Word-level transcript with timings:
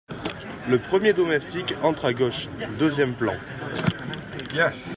Le 0.67 0.79
premier 0.79 1.13
domestique 1.13 1.75
entre 1.83 2.05
à 2.05 2.13
gauche, 2.13 2.47
deuxième 2.79 3.13
plan. 3.13 3.35